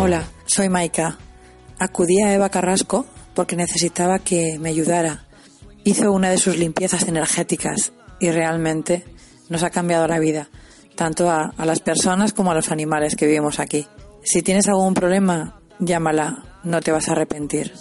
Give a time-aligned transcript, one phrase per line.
[0.00, 1.18] Hola, soy Maika.
[1.80, 5.24] Acudí a Eva Carrasco porque necesitaba que me ayudara.
[5.82, 9.04] Hizo una de sus limpiezas energéticas y realmente
[9.48, 10.50] nos ha cambiado la vida,
[10.94, 13.88] tanto a, a las personas como a los animales que vivimos aquí.
[14.22, 17.72] Si tienes algún problema, llámala, no te vas a arrepentir.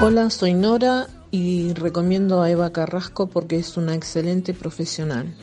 [0.00, 5.34] Hola, soy Nora y recomiendo a Eva Carrasco porque es una excelente profesional.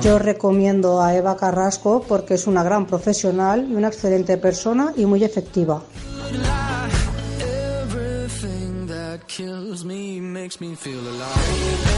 [0.00, 5.06] Yo recomiendo a Eva Carrasco porque es una gran profesional y una excelente persona y
[5.06, 5.82] muy efectiva.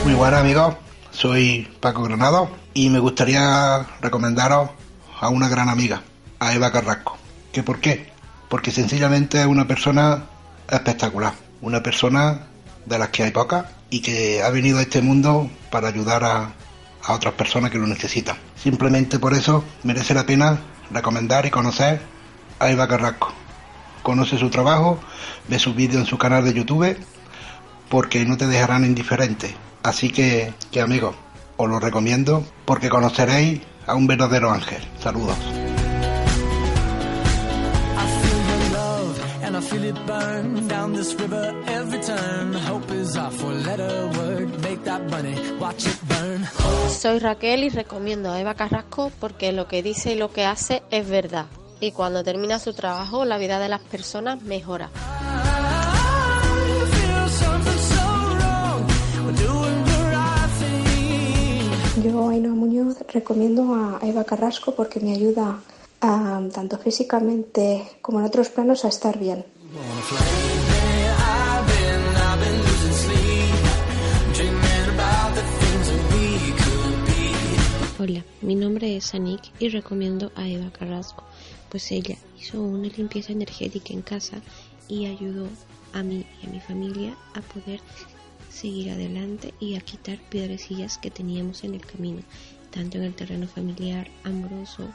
[0.05, 0.75] Muy buenas amigos,
[1.11, 4.71] soy Paco Granado y me gustaría recomendaros
[5.21, 6.03] a una gran amiga,
[6.39, 7.17] a Eva Carrasco.
[7.53, 8.11] ¿Qué por qué?
[8.49, 10.25] Porque sencillamente es una persona
[10.71, 12.47] espectacular, una persona
[12.87, 16.53] de las que hay pocas y que ha venido a este mundo para ayudar a,
[17.09, 18.37] a otras personas que lo necesitan.
[18.55, 20.59] Simplemente por eso merece la pena
[20.91, 22.03] recomendar y conocer
[22.59, 23.33] a Eva Carrasco.
[24.03, 25.01] Conoce su trabajo,
[25.49, 26.99] ve sus vídeos en su canal de YouTube,
[27.89, 29.57] porque no te dejarán indiferente.
[29.83, 31.17] Así que, que amigos,
[31.57, 34.83] os lo recomiendo porque conoceréis a un verdadero ángel.
[35.01, 35.37] Saludos.
[46.91, 50.83] Soy Raquel y recomiendo a Eva Carrasco porque lo que dice y lo que hace
[50.91, 51.47] es verdad.
[51.81, 54.91] Y cuando termina su trabajo, la vida de las personas mejora.
[62.03, 65.59] Yo, Ainhoa Muñoz, recomiendo a Eva Carrasco porque me ayuda
[66.01, 69.45] a, tanto físicamente como en otros planos a estar bien.
[78.01, 81.25] Hola, mi nombre es Anik y recomiendo a Eva Carrasco,
[81.69, 84.41] pues ella hizo una limpieza energética en casa
[84.87, 85.49] y ayudó
[85.93, 87.81] a mí y a mi familia a poder
[88.51, 92.23] seguir adelante y a quitar piedrecillas que teníamos en el camino,
[92.71, 94.89] tanto en el terreno familiar, amoroso,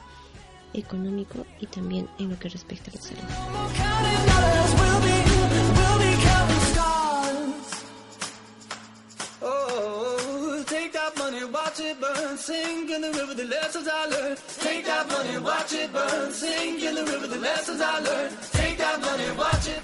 [0.72, 4.93] económico y también en lo que respecta a la salud.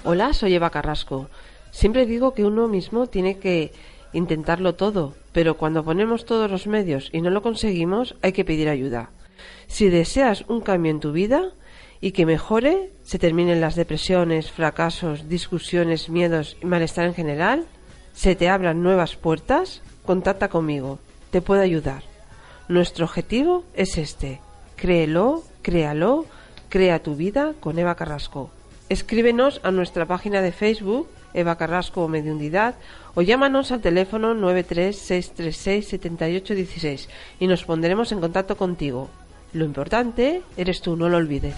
[0.03, 1.29] Hola, soy Eva Carrasco.
[1.71, 3.71] Siempre digo que uno mismo tiene que
[4.13, 8.67] intentarlo todo, pero cuando ponemos todos los medios y no lo conseguimos, hay que pedir
[8.67, 9.11] ayuda.
[9.67, 11.51] Si deseas un cambio en tu vida
[12.01, 17.65] y que mejore, se terminen las depresiones, fracasos, discusiones, miedos y malestar en general,
[18.13, 20.99] se te abran nuevas puertas, contacta conmigo,
[21.31, 22.03] te puedo ayudar.
[22.67, 24.41] Nuestro objetivo es este.
[24.75, 26.25] Créelo, créalo,
[26.69, 28.51] crea tu vida con Eva Carrasco.
[28.89, 32.75] Escríbenos a nuestra página de Facebook, Eva Carrasco o Mediundidad,
[33.15, 37.07] o llámanos al teléfono 936367816
[37.39, 39.09] y nos pondremos en contacto contigo.
[39.53, 41.55] Lo importante eres tú, no lo olvides.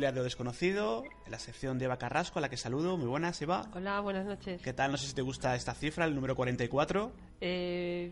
[0.00, 2.96] Tertulia de lo Desconocido, en la sección de Eva Carrasco, a la que saludo.
[2.96, 3.66] Muy buenas, Eva.
[3.74, 4.62] Hola, buenas noches.
[4.62, 4.92] ¿Qué tal?
[4.92, 7.12] No sé si te gusta esta cifra, el número 44.
[7.42, 8.10] Eh,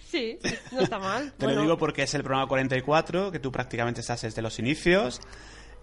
[0.00, 0.36] Sí,
[0.72, 1.32] no está mal.
[1.38, 5.20] Te lo digo porque es el programa 44, que tú prácticamente estás desde los inicios.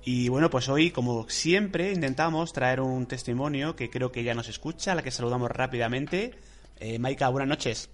[0.03, 4.49] Y bueno, pues hoy, como siempre, intentamos traer un testimonio que creo que ya nos
[4.49, 6.33] escucha, a la que saludamos rápidamente.
[6.81, 7.89] Eh, Maika, buenas noches.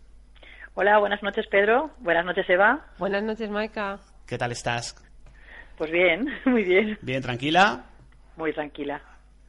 [0.74, 2.88] Hola, buenas noches Pedro, buenas noches Eva.
[2.98, 4.00] Buenas noches Maika.
[4.26, 4.96] ¿Qué tal estás?
[5.82, 7.00] Pues bien, muy bien.
[7.02, 7.86] ¿Bien, tranquila?
[8.38, 9.02] Muy tranquila.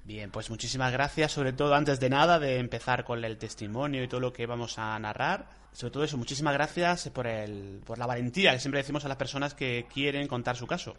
[0.03, 4.09] Bien, pues muchísimas gracias, sobre todo antes de nada, de empezar con el testimonio y
[4.09, 5.45] todo lo que vamos a narrar.
[5.73, 9.19] Sobre todo eso, muchísimas gracias por, el, por la valentía que siempre decimos a las
[9.19, 10.97] personas que quieren contar su caso.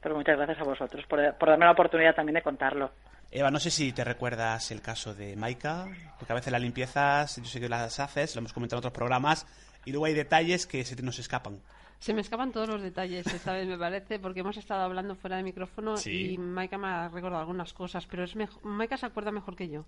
[0.00, 2.92] Pero muchas gracias a vosotros por, por darme la oportunidad también de contarlo.
[3.32, 7.38] Eva, no sé si te recuerdas el caso de Maika, porque a veces las limpiezas,
[7.38, 9.48] yo sé que las haces, lo hemos comentado en otros programas,
[9.84, 11.60] y luego hay detalles que se nos escapan.
[12.00, 15.36] Se me escapan todos los detalles esta vez, me parece, porque hemos estado hablando fuera
[15.36, 19.54] de micrófono y Maika me ha recordado algunas cosas, pero es Maika se acuerda mejor
[19.54, 19.84] que yo.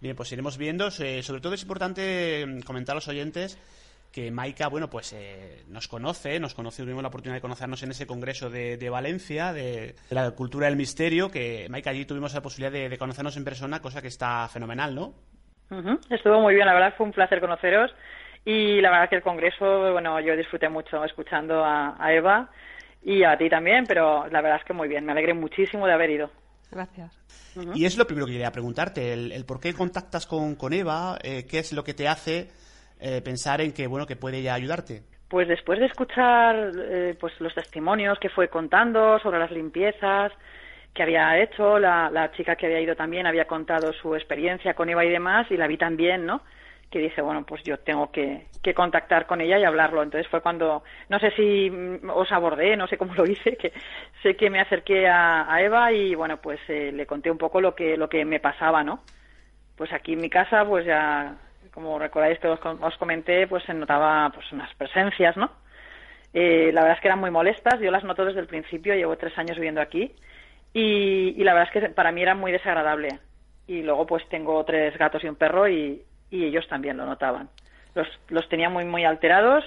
[0.00, 0.90] Bien, pues iremos viendo.
[0.90, 3.58] sobre todo es importante mm, comentar a los oyentes
[4.10, 7.90] que Maika, bueno, pues eh, nos conoce, nos conoce, tuvimos la oportunidad de conocernos en
[7.92, 12.90] ese congreso de, Valencia, de, la cultura del misterio, que Maika allí tuvimos la posibilidad
[12.90, 15.14] de, conocernos en persona, cosa que está fenomenal, ¿no?
[16.10, 17.92] Estuvo muy bien, la verdad fue un placer conoceros
[18.46, 22.48] y la verdad que el congreso, bueno, yo disfruté mucho escuchando a, Eva
[23.02, 25.92] y a ti también, pero la verdad es que muy bien, me alegré muchísimo de
[25.92, 26.30] haber ido.
[26.70, 27.18] Gracias.
[27.74, 31.44] Y es lo primero que quería preguntarte, el, por qué contactas con, con Eva, eh,
[31.50, 32.48] qué es lo que te hace
[33.00, 35.02] eh, pensar en que, bueno, que puede ya ayudarte.
[35.28, 40.30] Pues después de escuchar eh, pues los testimonios que fue contando sobre las limpiezas
[40.94, 44.88] que había hecho, la, la chica que había ido también había contado su experiencia con
[44.88, 46.42] Eva y demás, y la vi también, ¿no?
[46.90, 50.02] Que dije, bueno, pues yo tengo que, que, contactar con ella y hablarlo.
[50.02, 51.70] Entonces fue cuando, no sé si
[52.08, 53.72] os abordé, no sé cómo lo hice, que
[54.22, 57.74] sé que me acerqué a, Eva y bueno, pues eh, le conté un poco lo
[57.74, 59.00] que, lo que me pasaba, ¿no?
[59.76, 61.36] Pues aquí en mi casa, pues ya,
[61.72, 65.50] como recordáis que os, os comenté, pues se notaba pues unas presencias, ¿no?
[66.32, 69.16] Eh, la verdad es que eran muy molestas, yo las noto desde el principio, llevo
[69.16, 70.14] tres años viviendo aquí
[70.72, 73.18] y, y la verdad es que para mí era muy desagradable.
[73.66, 77.48] Y luego pues tengo tres gatos y un perro y, y ellos también lo notaban.
[77.94, 79.64] Los, los tenía muy, muy alterados,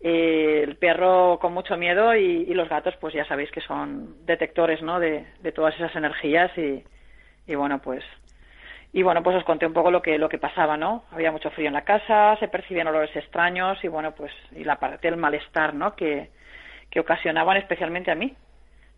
[0.00, 4.82] eh, el perro con mucho miedo y, los gatos, pues ya sabéis que son detectores,
[4.82, 5.00] ¿no?
[5.00, 6.84] De, de todas esas energías y,
[7.46, 8.04] y, bueno, pues
[8.92, 11.04] y bueno, pues os conté un poco lo que lo que pasaba, ¿no?
[11.10, 14.78] Había mucho frío en la casa, se percibían olores extraños y bueno, pues y la
[14.78, 15.94] parte del malestar, ¿no?
[15.94, 16.30] Que,
[16.90, 18.34] que ocasionaban especialmente a mí.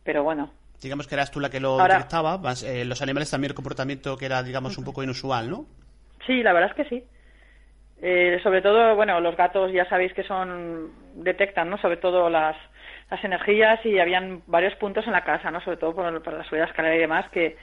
[0.04, 3.54] Pero bueno, digamos que eras tú la que lo detectaba, eh, los animales también el
[3.54, 5.66] comportamiento que era, digamos, un poco inusual, ¿no?
[6.26, 7.04] Sí, la verdad es que sí.
[8.00, 11.78] Eh, sobre todo, bueno, los gatos ya sabéis que son detectan, ¿no?
[11.78, 12.56] Sobre todo las,
[13.10, 15.60] las energías y habían varios puntos en la casa, ¿no?
[15.60, 17.56] Sobre todo por, por la subida de escalera y demás que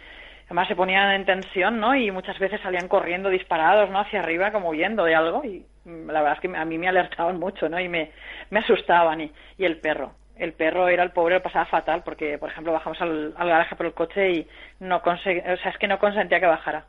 [0.45, 1.95] además se ponían en tensión, ¿no?
[1.95, 3.99] Y muchas veces salían corriendo disparados, ¿no?
[3.99, 7.39] Hacia arriba como huyendo de algo y la verdad es que a mí me alertaban
[7.39, 7.79] mucho, ¿no?
[7.79, 8.11] Y me,
[8.49, 10.13] me asustaban y, y el perro.
[10.35, 13.85] El perro era el pobre, lo pasaba fatal porque, por ejemplo, bajamos al, garaje por
[13.85, 14.47] el coche y
[14.81, 16.85] no conseguía, o sea, es que no consentía que bajara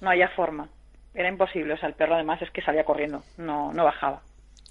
[0.00, 0.68] no había forma.
[1.14, 4.22] Era imposible, o sea, el perro además es que salía corriendo, no, no bajaba.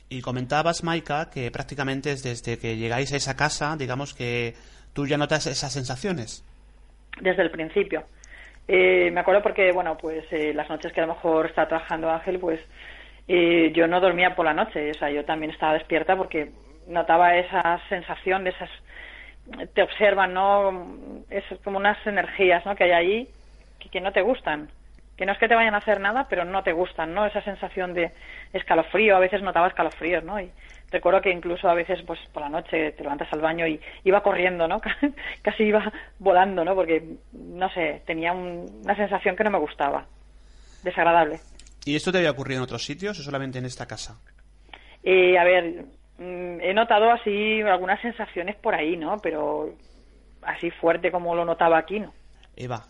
[0.09, 4.53] Y comentabas, Maika, que prácticamente desde que llegáis a esa casa, digamos que
[4.94, 6.45] tú ya notas esas sensaciones.
[7.19, 8.03] Desde el principio.
[8.68, 12.09] Eh, me acuerdo porque, bueno, pues eh, las noches que a lo mejor está trabajando
[12.09, 12.62] Ángel, pues
[13.27, 16.51] eh, yo no dormía por la noche, o sea, yo también estaba despierta porque
[16.88, 18.69] notaba esa sensación de esas
[19.73, 21.23] te observan, ¿no?
[21.30, 22.75] Es como unas energías, ¿no?
[22.75, 23.28] Que hay ahí
[23.80, 24.69] que, que no te gustan
[25.18, 27.26] que no es que te vayan a hacer nada, pero no te gustan, ¿no?
[27.26, 28.12] Esa sensación de
[28.54, 30.40] escalofrío, a veces notaba escalofríos, ¿no?
[30.40, 30.52] Y
[30.92, 34.21] recuerdo que incluso a veces, pues por la noche te levantas al baño y iba
[34.21, 34.80] corriendo, ¿no?
[35.42, 36.76] Casi iba volando, ¿no?
[36.76, 40.06] Porque, no sé, tenía una sensación que no me gustaba,
[40.83, 41.40] desagradable.
[41.83, 44.21] ¿Y esto te había ocurrido en otros sitios o solamente en esta casa?
[45.04, 45.86] Eh, a ver,
[46.19, 49.18] mm, he notado así algunas sensaciones por ahí, ¿no?
[49.18, 49.74] Pero
[50.44, 52.14] así fuerte como lo notaba aquí, ¿no?
[52.56, 52.83] Eva,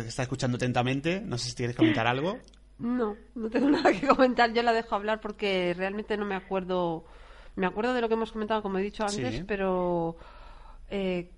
[0.00, 1.20] está escuchando atentamente.
[1.20, 2.38] No sé si quieres comentar algo.
[2.78, 4.52] No, no tengo nada que comentar.
[4.52, 7.04] Yo la dejo hablar porque realmente no me acuerdo.
[7.56, 10.16] Me acuerdo de lo que hemos comentado, como he dicho antes, pero
[10.90, 11.30] eh,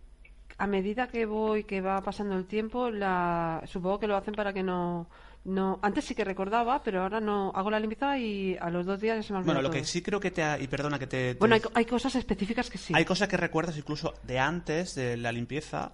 [0.56, 4.54] a medida que voy, que va pasando el tiempo, la, supongo que lo hacen para
[4.54, 5.10] que no,
[5.44, 5.78] no.
[5.82, 7.52] Antes sí que recordaba, pero ahora no.
[7.54, 9.52] Hago la limpieza y a los dos días se me olvida.
[9.52, 10.42] Bueno, lo que sí creo que te.
[10.42, 11.34] Ha, y perdona que te.
[11.34, 12.94] Bueno, hay, hay, cosas específicas que sí.
[12.96, 15.92] Hay cosas que recuerdas incluso de antes de la limpieza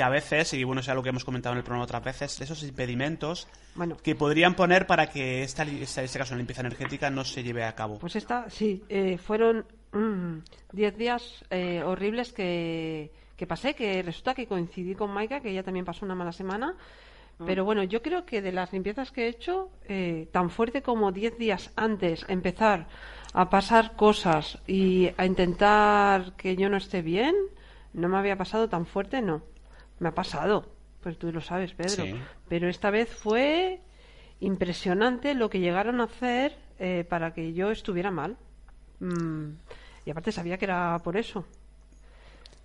[0.00, 2.40] que a veces, y bueno, es algo que hemos comentado en el programa otras veces,
[2.40, 3.46] esos impedimentos
[4.02, 7.74] que podrían poner para que esta, este caso, la limpieza energética no se lleve a
[7.74, 7.98] cabo.
[7.98, 14.32] Pues esta, sí, eh, fueron 10 mm, días eh, horribles que, que pasé, que resulta
[14.32, 16.76] que coincidí con Maika, que ella también pasó una mala semana.
[17.38, 17.44] Mm.
[17.44, 21.12] Pero bueno, yo creo que de las limpiezas que he hecho, eh, tan fuerte como
[21.12, 22.86] 10 días antes empezar
[23.34, 27.34] a pasar cosas y a intentar que yo no esté bien,
[27.92, 29.42] no me había pasado tan fuerte, no.
[30.00, 30.66] Me ha pasado,
[31.02, 32.04] pues tú lo sabes, Pedro.
[32.48, 33.80] Pero esta vez fue
[34.40, 38.36] impresionante lo que llegaron a hacer eh, para que yo estuviera mal.
[38.98, 39.50] Mm,
[40.04, 41.44] y aparte sabía que era por eso.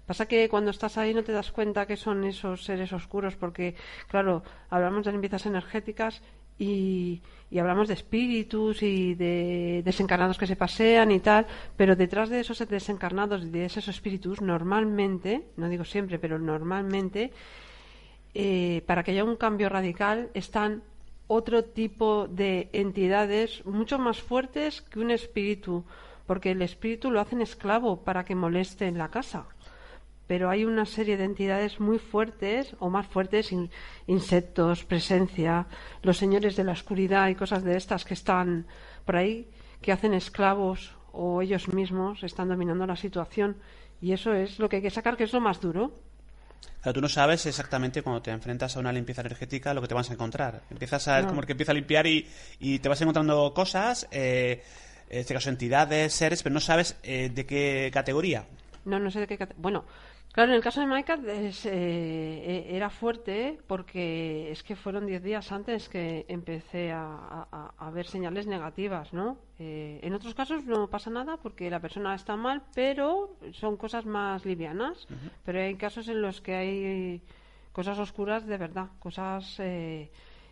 [0.06, 3.76] Pasa que cuando estás ahí no te das cuenta que son esos seres oscuros, porque,
[4.08, 6.22] claro, hablamos de limpiezas energéticas
[6.58, 7.22] y,
[7.58, 11.48] hablamos de espíritus y de desencarnados que se pasean y tal,
[11.78, 17.32] pero detrás de esos desencarnados y de esos espíritus, normalmente, no digo siempre, pero normalmente,
[18.34, 20.84] eh, para que haya un cambio radical, están
[21.28, 25.86] otro tipo de entidades mucho más fuertes que un espíritu,
[26.28, 29.46] porque el espíritu lo hacen esclavo para que moleste en la casa
[30.28, 33.54] pero hay una serie de entidades muy fuertes o más fuertes,
[34.08, 35.68] insectos, presencia,
[36.02, 38.66] los señores de la oscuridad y cosas de estas que están
[39.06, 39.48] por ahí,
[39.82, 43.58] que hacen esclavos o ellos mismos están dominando la situación.
[44.02, 45.94] Y eso es lo que hay que sacar, que es lo más duro.
[46.84, 49.94] Pero tú no sabes exactamente cuando te enfrentas a una limpieza energética lo que te
[49.94, 50.64] vas a encontrar.
[50.70, 52.28] Empiezas a, como que empieza a limpiar y,
[52.60, 54.64] y te vas encontrando cosas, eh,
[55.10, 58.46] en este caso entidades, seres, pero no sabes eh, de qué categoría.
[58.86, 59.62] No, no sé de qué categoría.
[59.62, 59.86] Bueno,
[60.36, 65.24] Claro, en el caso de Maika eh, eh, era fuerte porque es que fueron 10
[65.24, 69.38] días antes que empecé a, ver señales negativas, ¿no?
[69.60, 74.06] Eh, en otros casos no pasa nada porque la persona está mal, pero son cosas
[74.06, 75.08] más livianas.
[75.46, 77.22] Pero hay casos en los que hay
[77.72, 80.10] cosas oscuras de verdad, cosas que,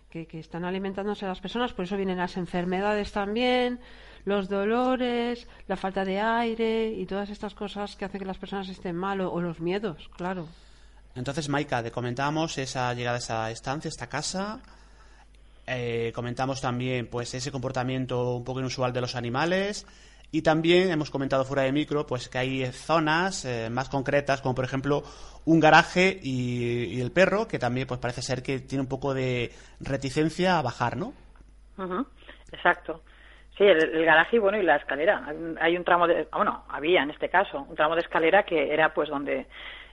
[0.10, 3.82] que están alimentándose a las personas, por eso vienen las enfermedades también
[4.26, 8.70] los dolores, la falta de aire y todas estas cosas que hacen que las personas
[8.70, 10.48] estén mal o, los miedos, claro.
[11.16, 14.60] Entonces, Maika, te comentamos esa llegada a esa estancia, esta casa.
[15.68, 19.86] Eh, comentamos también pues ese comportamiento un poco inusual de los animales
[20.34, 24.56] y también hemos comentado fuera de micro pues que hay zonas eh, más concretas como
[24.56, 25.04] por ejemplo
[25.46, 29.54] un garaje y, el perro que también pues parece ser que tiene un poco de
[29.80, 31.14] reticencia a bajar no
[32.52, 33.04] exacto
[33.58, 35.26] Sí, el, garaje y bueno y la escalera.
[35.60, 38.94] Hay un tramo de, bueno, había en este caso un tramo de escalera que era
[38.94, 39.46] pues donde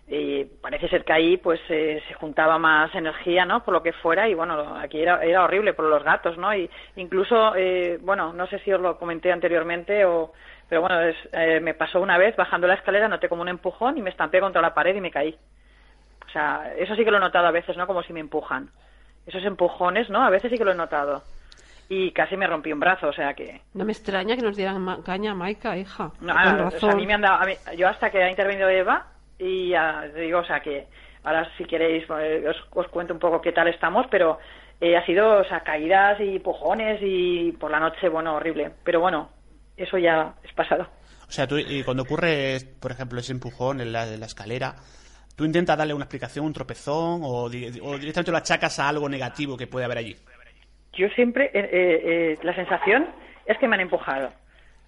[0.08, 3.62] y parece ser que ahí pues eh, se juntaba más energía, ¿no?
[3.62, 6.52] Por lo que fuera y bueno, aquí era, era horrible por los gatos, ¿no?
[6.54, 10.32] Y incluso, eh, bueno, no sé si os lo comenté anteriormente o,
[10.68, 10.96] pero bueno,
[11.32, 14.40] eh, me pasó una vez bajando la escalera, noté como un empujón y me estampé
[14.40, 15.38] contra la pared y me caí.
[16.26, 17.86] O sea, eso sí que lo he notado a veces, ¿no?
[17.86, 18.70] Como si me empujan.
[19.26, 20.24] Esos empujones, ¿no?
[20.24, 21.22] A veces sí que lo he notado
[21.92, 23.62] y casi me rompí un brazo, o sea que...
[23.74, 26.12] No me extraña que nos dieran caña a Maika, hija.
[26.20, 27.44] No, a, mí me han dado...
[27.76, 30.86] yo hasta que ha intervenido Eva, y ya digo, o sea que
[31.24, 34.38] ahora si queréis eh, os, cuento un poco qué tal estamos, pero
[34.80, 38.70] eh, ha sido, o sea, caídas y pujones y por la noche, bueno, horrible.
[38.84, 39.28] Pero bueno,
[39.76, 40.86] eso ya es pasado.
[41.26, 44.76] O sea, tú, y cuando ocurre, por ejemplo, ese empujón en la, en la escalera,
[45.34, 49.56] ¿tú intentas darle una explicación, un tropezón, o, o directamente lo achacas a algo negativo
[49.56, 50.16] que puede haber allí?
[50.92, 53.08] Yo siempre, eh, eh, eh, la sensación
[53.46, 54.30] es que me han empujado.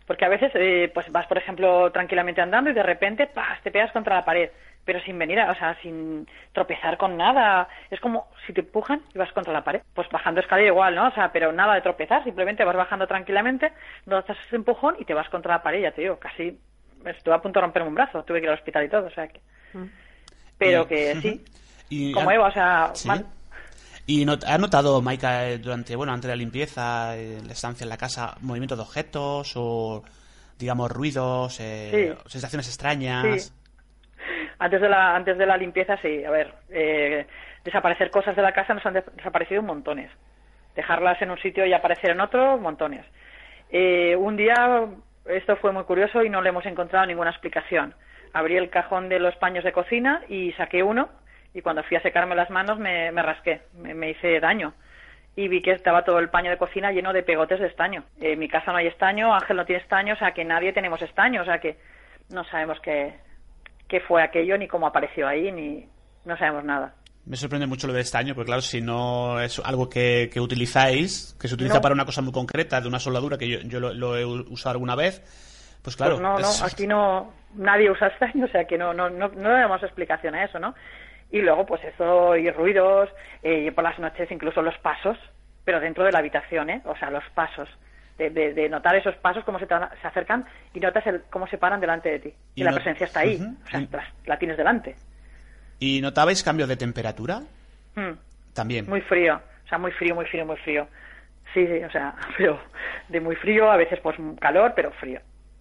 [0.07, 0.53] Porque a veces,
[0.93, 3.59] pues vas, por ejemplo, tranquilamente andando y de repente, ¡pah!
[3.63, 4.51] te pegas contra la pared.
[4.85, 7.69] Pero sin venir, o sea, sin tropezar con nada.
[7.89, 9.81] Es como si te empujan y vas contra la pared.
[9.95, 11.07] Pues bajando escalera igual, ¿no?
[11.07, 13.73] O sea, pero nada de tropezar, simplemente vas bajando tranquilamente,
[14.07, 16.59] no haces ese empujón y te vas contra la pared, ya te digo, casi
[17.07, 19.11] estuve a punto de romperme un brazo, tuve que ir al hospital y todo, o
[19.11, 19.41] sea que...
[19.73, 19.87] Mm.
[20.59, 22.93] Pero que sí, como Eva, o sea,
[24.07, 27.89] ¿Y has notado, Maika, eh, durante, bueno, antes de la limpieza, eh, la estancia en
[27.89, 30.03] la casa, movimientos de objetos o,
[30.59, 33.55] digamos, ruidos, eh, sensaciones extrañas?
[34.59, 36.25] Antes de la, antes de la limpieza, sí.
[36.25, 36.55] A ver,
[37.65, 40.11] desaparecer cosas de la casa nos han desaparecido montones.
[40.75, 43.05] Dejarlas en un sitio y aparecer en otro, montones.
[43.73, 44.87] un día,
[45.27, 47.95] esto fue muy curioso y no le hemos encontrado ninguna explicación.
[48.33, 51.09] Abrí el cajón de los paños de cocina y saqué uno
[51.55, 54.75] y cuando fui a secarme las manos me, rasqué, me, hice daño
[55.37, 58.05] y vi que estaba todo el paño de cocina lleno de pegotes de estaño.
[58.21, 61.01] En mi casa no hay estaño, Ángel no tiene estaño, o sea que nadie tenemos
[61.01, 61.79] estaño, o sea que
[62.31, 63.15] no sabemos qué,
[63.89, 65.89] qué fue aquello, ni cómo apareció ahí, ni
[66.25, 66.95] no sabemos nada.
[67.25, 71.37] Me sorprende mucho lo de estaño, porque claro, si no es algo que, que utilizáis,
[71.41, 74.17] que se utiliza para una cosa muy concreta, de una soldadura, que yo, yo lo,
[74.17, 75.23] he usado alguna vez,
[75.83, 76.17] pues claro.
[76.17, 79.49] Pues no, no, aquí no, nadie usa estaño, o sea que no, no, no, no
[79.51, 80.75] damos explicación a eso, ¿no?
[81.33, 83.09] Y luego pues eso y ruidos
[83.43, 85.19] eh, y por las noches incluso los pasos
[85.65, 86.83] pero dentro de la habitación ¿eh?
[86.85, 87.69] o sea los pasos
[88.19, 92.09] de, notar esos pasos cómo se, se acercan y notas el, cómo se paran delante
[92.11, 93.89] de ti y, la presencia está ahí o sea
[94.27, 94.95] la, tienes delante
[95.81, 97.41] y notabais cambios de temperatura
[97.97, 98.13] mm.
[98.55, 100.87] también muy frío o sea muy frío muy frío muy frío
[101.55, 102.59] Sí, sí, o sea, pero
[103.09, 105.21] de muy frío, a veces pues calor, pero frío.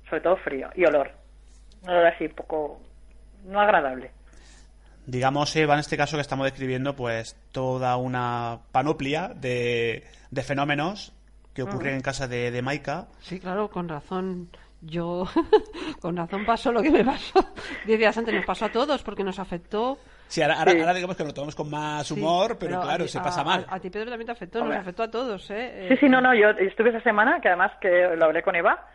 [0.09, 0.69] Sobre todo frío.
[0.75, 1.11] Y olor.
[1.83, 2.81] Un olor así un poco
[3.45, 4.11] no agradable.
[5.05, 11.11] Digamos, Eva, en este caso que estamos describiendo, pues toda una panoplia de, de fenómenos
[11.53, 13.07] que ocurren en casa de, de Maika.
[13.19, 14.49] Sí, claro, con razón.
[14.83, 15.25] Yo,
[16.01, 17.39] con razón pasó lo que me pasó.
[17.85, 19.97] Diez días antes nos pasó a todos porque nos afectó.
[20.27, 23.09] Sí, ahora, ahora, ahora digamos que lo tomamos con más humor, Sí, pero, claro, ti-
[23.11, 23.65] se a- pasa mal.
[23.69, 25.87] A, a ti, Pedro, también te afectó, nos afectó a todos, ¿eh?
[25.89, 28.87] Sí, sí, no, no, yo estuve esa semana, que además que lo hablé con Eva,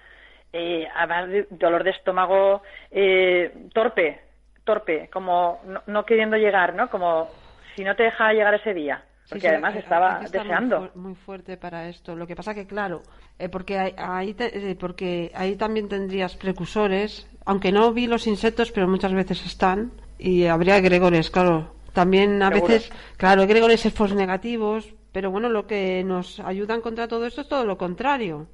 [0.52, 4.22] eh, además de dolor de estómago eh, torpe,
[4.66, 6.90] torpe, como no, no queriendo llegar, ¿no?
[6.90, 7.28] Como
[7.74, 10.90] si no te deja llegar ese día, porque sí, además estaba muy deseando.
[10.92, 12.14] fu- Muy, fuerte para esto.
[12.16, 13.02] Lo que pasa que, claro,
[13.38, 18.26] eh, porque hay- ahí, te- eh, porque ahí también tendrías precursores, aunque no vi los
[18.26, 21.74] insectos, pero muchas veces están, y habría egregores, claro.
[21.92, 22.66] También a Seguro.
[22.74, 27.48] veces, claro, egregores EFOS negativos, pero bueno, lo que nos ayudan contra todo esto es
[27.48, 28.48] todo lo contrario.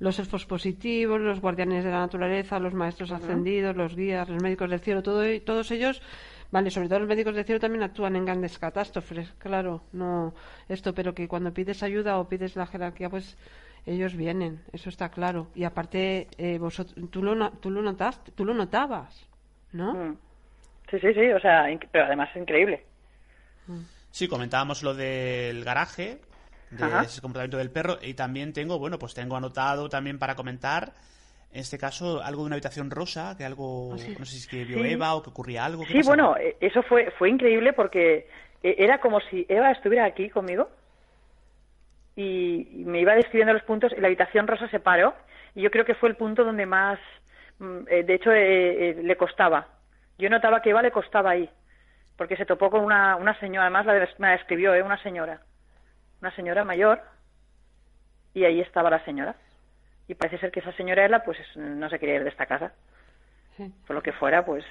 [0.00, 4.68] Los elfos positivos, los guardianes de la naturaleza, los maestros ascendidos, los guías, los médicos
[4.70, 6.00] del cielo, todo, todos ellos,
[6.50, 10.34] vale, sobre todo los médicos del cielo también actúan en grandes catástrofes, claro, no
[10.68, 13.36] esto, pero que cuando pides ayuda o pides la jerarquía, pues
[13.86, 15.48] ellos vienen, eso está claro.
[15.54, 19.26] Y aparte, eh, vosotros, tú lo, no- tú lo notaste, tú lo notabas,
[19.72, 19.92] ¿no?
[19.94, 20.16] Mm.
[20.90, 22.84] Sí, sí, sí, o sea, pero además es increíble.
[24.10, 26.18] Sí, comentábamos lo del garaje,
[26.70, 27.02] de Ajá.
[27.02, 30.92] ese comportamiento del perro, y también tengo, bueno, pues tengo anotado también para comentar,
[31.52, 34.14] en este caso, algo de una habitación rosa, que algo, Ah, sí.
[34.18, 34.90] no sé si es que vio Sí.
[34.92, 35.82] Eva o que ocurría algo.
[35.84, 36.16] ¿qué Sí, pasaba?
[36.16, 38.28] bueno, eh, eso fue, fue increíble porque
[38.62, 40.68] eh, era como si Eva estuviera aquí conmigo
[42.16, 45.14] y, me iba describiendo los puntos y la habitación rosa se paró
[45.54, 46.98] y yo creo que fue el punto donde más,
[47.58, 49.66] mm, eh, de hecho, eh, eh, le costaba.
[50.18, 51.48] Yo notaba que Eva le costaba ahí
[52.16, 54.82] porque se topó con una, una señora, además la me la describió, ¿eh?
[54.82, 55.40] una señora,
[56.20, 57.00] una señora mayor
[58.34, 59.34] y ahí estaba la señora.
[60.08, 62.72] Y parece ser que esa señora era, pues no se quería ir de esta casa
[63.56, 63.72] Sí.
[63.86, 64.64] por lo que fuera, pues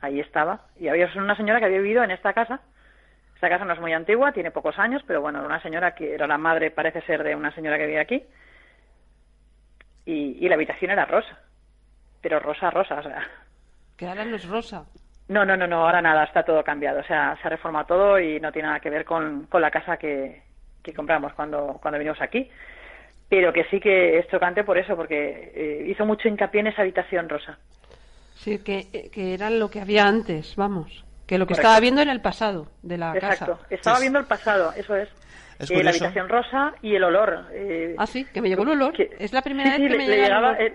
[0.00, 0.66] ahí estaba.
[0.78, 2.60] Y había una señora que había vivido en esta casa.
[3.34, 6.14] Esta casa no es muy antigua, tiene pocos años, pero bueno, era una señora que
[6.14, 8.24] era la madre, parece ser, de una señora que vive aquí.
[10.04, 11.38] Y, y la habitación era rosa.
[12.22, 13.26] Pero rosa, rosa, o sea.
[13.96, 14.86] Que ahora no es rosa.
[15.28, 17.00] No, no, no, no, ahora nada, está todo cambiado.
[17.00, 19.70] O sea, se ha reformado todo y no tiene nada que ver con, con la
[19.70, 20.42] casa que,
[20.86, 22.48] que compramos cuando, cuando vinimos aquí.
[23.28, 26.82] Pero que sí que es chocante por eso, porque eh, hizo mucho hincapié en esa
[26.82, 27.58] habitación rosa.
[28.36, 31.04] Sí, que, eh, que era lo que había antes, vamos.
[31.26, 31.68] Que lo que Correcto.
[31.68, 33.66] estaba viendo era el pasado de la Exacto, casa.
[33.70, 35.08] estaba viendo el pasado, eso es.
[35.58, 37.46] Es Eh, la habitación rosa y el olor.
[37.52, 38.92] eh, Ah, sí, que me llegó el olor.
[38.92, 40.62] que- Es la primera sí, vez sí, que me le, el llegaba olor.
[40.62, 40.74] el,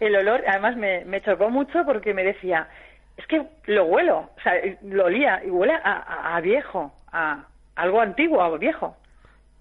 [0.00, 2.68] el olor, además me, me chocó mucho porque me decía,
[3.16, 7.46] es que lo huelo, o sea, lo olía y huele a, a- a viejo, a
[7.76, 8.96] algo antiguo, a viejo.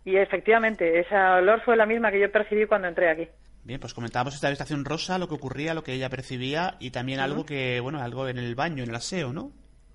[0.06, 3.28] Y efectivamente, ese olor fue la misma que yo percibí cuando entré aquí.
[3.64, 7.20] Bien, pues comentábamos esta habitación rosa, lo que ocurría, lo que ella percibía, y también
[7.20, 9.52] algo que, bueno, algo en el baño, en el aseo, ¿no?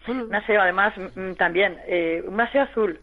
[0.09, 3.01] Un aseo, además, mm, también, eh, un aseo azul.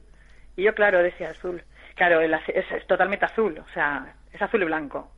[0.58, 1.63] Y yo, claro, decía azul.
[1.96, 5.10] Claro, el ase- es, es totalmente azul, o sea, es azul y blanco.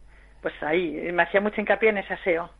[0.42, 2.52] Pues ahí, eh, me hacía mucho hincapié en ese aseo.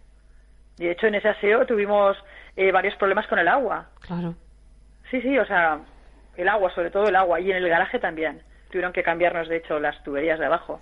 [0.80, 2.18] Y de hecho, en ese aseo tuvimos
[2.56, 3.90] eh, varios problemas con el agua.
[4.02, 4.34] Claro.
[5.12, 5.80] Sí, sí, o sea,
[6.38, 7.40] el agua, sobre todo el agua.
[7.40, 8.42] Y en el garaje también.
[8.70, 10.80] Tuvieron que cambiarnos, de hecho, las tuberías de abajo.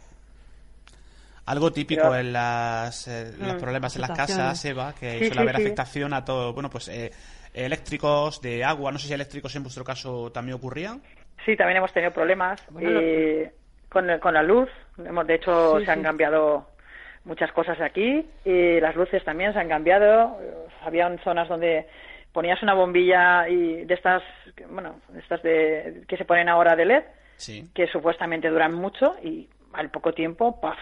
[1.45, 5.17] Algo típico Pero- en las, eh, los Mm, problemas en las casas, Eva, que Sí,
[5.27, 5.61] suele sí, haber sí.
[5.61, 7.11] afectación a todo, bueno, pues eh,
[7.53, 11.01] eléctricos, de agua, no sé si eléctricos en vuestro caso también ocurrían.
[11.45, 13.53] Sí, también hemos tenido problemas Bueno, lo- eh,
[13.87, 14.69] con, con la luz.
[14.97, 16.67] Hemos, de hecho, Sí, se han cambiado
[17.23, 18.25] muchas cosas aquí.
[18.43, 20.37] Y las luces también se han cambiado.
[20.41, 21.87] Eh, Habían zonas donde
[22.33, 24.21] ponías una bombilla y de estas,
[24.69, 27.03] bueno, de estas de, que se ponen ahora de LED,
[27.37, 27.69] Sí.
[27.73, 30.77] que supuestamente duran mucho y al poco tiempo, ¡paf!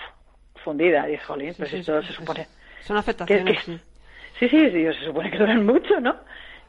[0.63, 1.05] fundida.
[1.05, 2.47] Dices, jolín, Sí, pues sí, esto se supone...
[2.81, 3.79] Son afectaciones, que- sí.
[4.39, 6.15] Sí, sí, sí, se supone que duran mucho, ¿no?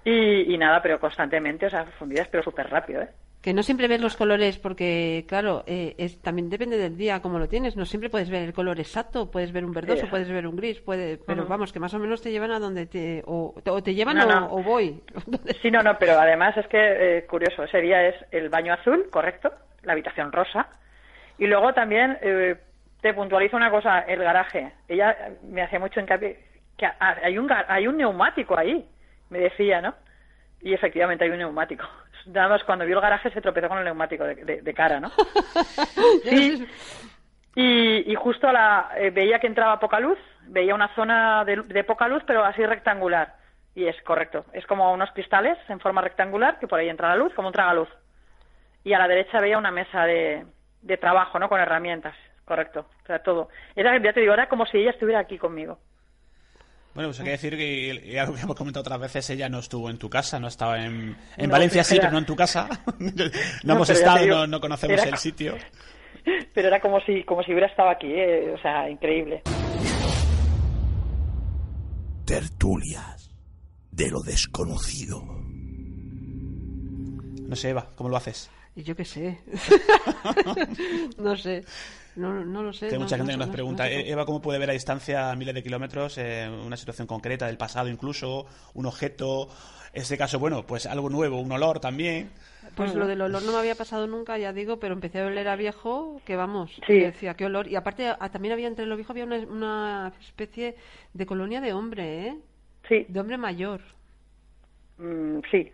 [0.04, 3.08] Y, y nada, pero constantemente, o sea, fundidas, pero súper rápido, ¿eh?
[3.42, 7.38] Que no siempre ves los colores porque, claro, eh, es, también depende del día como
[7.38, 7.76] lo tienes.
[7.76, 10.80] No siempre puedes ver el color exacto, puedes ver un verdoso, puedes ver un gris,
[10.80, 13.22] puede, pero vamos, que más o menos te llevan a donde te...
[13.26, 14.46] O, o te llevan No, o, no.
[14.52, 15.00] o voy.
[15.62, 19.08] Sí, no, no, pero además es que, eh, curioso, ese día es el baño azul,
[19.10, 19.52] correcto,
[19.86, 20.66] la habitación rosa,
[21.38, 22.56] y luego también eh,
[23.00, 24.72] te puntualizo una cosa, el garaje.
[24.88, 26.38] Ella me hacía mucho hincapié
[26.76, 28.86] que ha- hay un, hay un neumático ahí,
[29.30, 29.94] me decía, ¿no?
[30.60, 31.84] Y efectivamente hay un neumático.
[32.26, 35.00] Nada más cuando vio el garaje se tropezó con el neumático de, de- de cara,
[35.00, 35.10] ¿no?
[36.24, 36.66] Sí.
[37.54, 40.18] Y, y justo a la, eh, veía que entraba poca luz,
[40.48, 43.34] veía una zona de, de poca luz, pero así rectangular.
[43.74, 47.16] Y es correcto, es como unos cristales en forma rectangular que por ahí entra la
[47.16, 47.88] luz, como un tragaluz.
[48.86, 50.46] Y a la derecha veía una mesa de,
[50.82, 51.48] de trabajo, ¿no?
[51.48, 52.14] Con herramientas.
[52.44, 52.86] correcto.
[53.02, 53.48] O sea, todo.
[53.74, 55.80] Era, ya te digo, era como si ella estuviera aquí conmigo.
[56.94, 59.58] Bueno, pues hay que decir que, y algo que hemos comentado otras veces, ella no
[59.58, 62.68] estuvo en tu casa, no estaba en, en Valencia, sí, pero no en tu casa.
[63.64, 65.56] no, hemos estado, no, conocemos el sitio.
[66.54, 68.52] Pero era como si, como si hubiera estado aquí, ¿eh?
[68.52, 69.42] o sea, increíble.
[72.24, 73.30] Tertulias
[73.92, 75.22] de lo desconocido.
[77.48, 78.50] No sé, Eva, ¿cómo lo haces?
[78.76, 79.38] Yo qué sé.
[81.18, 81.64] no sé.
[82.14, 82.86] No, no lo sé.
[82.86, 85.62] Hay mucha gente que nos pregunta, Eva, ¿cómo puede ver a distancia a miles de
[85.62, 89.48] kilómetros eh, una situación concreta del pasado incluso, un objeto?
[89.94, 92.28] En este caso, bueno, pues algo nuevo, un olor también.
[92.74, 95.48] Pues lo del olor no me había pasado nunca, ya digo, pero empecé a oler
[95.48, 97.00] a viejo, que vamos, sí.
[97.00, 97.68] decía, qué olor.
[97.68, 100.76] Y aparte, también había entre los viejos había una, especie
[101.14, 102.36] de colonia de hombre, ¿eh?
[102.88, 103.06] Sí.
[103.08, 103.80] De hombre mayor.
[104.98, 105.72] Mm, sí,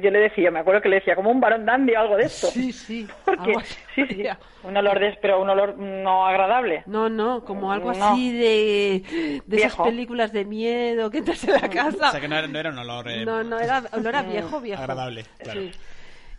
[0.00, 2.24] yo le decía, me acuerdo que le decía, como un varón dandy o algo de
[2.24, 2.48] esto.
[2.48, 3.08] Sí, sí.
[3.24, 3.54] Porque,
[3.94, 4.24] sí, sí,
[4.62, 6.82] un olor de, pero un olor no agradable.
[6.86, 11.68] No, no, como algo así de, de esas películas de miedo que entras en la
[11.68, 12.08] casa.
[12.08, 13.08] O sea, que no era, no era un olor...
[13.08, 14.82] Eh, no, no, era olor a viejo, viejo.
[14.82, 15.60] Agradable, claro.
[15.60, 15.72] Sí.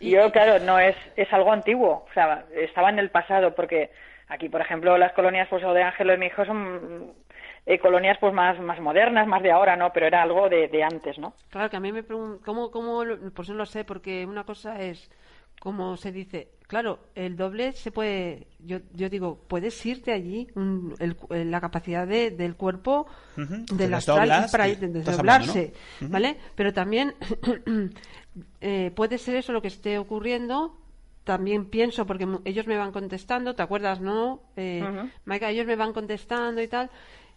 [0.00, 3.90] Y yo, claro, no es, es algo antiguo, o sea, estaba en el pasado, porque
[4.28, 7.12] aquí, por ejemplo, las colonias pues, de Ángelo y mi hijo son
[7.66, 9.92] eh, colonias pues más, más modernas, más de ahora, ¿no?
[9.92, 11.34] Pero era algo de, de antes, ¿no?
[11.50, 13.02] Claro, que a mí me preguntan, ¿cómo, cómo,
[13.34, 15.10] pues no lo sé, porque una cosa es,
[15.60, 20.94] como se dice, claro, el doble se puede, yo, yo digo, puedes irte allí, un,
[20.98, 23.66] el, la capacidad de, del cuerpo, uh -huh.
[23.76, 26.06] del astral, para ir, desdoblarse, ¿no?
[26.06, 26.12] uh -huh.
[26.12, 26.36] ¿vale?
[26.54, 27.14] Pero también
[28.60, 30.76] eh, puede ser eso lo que esté ocurriendo
[31.24, 34.40] también pienso, porque ellos me van contestando, ¿te acuerdas, no?
[34.56, 35.10] Eh, uh -huh.
[35.26, 36.90] Maika, ellos me van contestando y tal,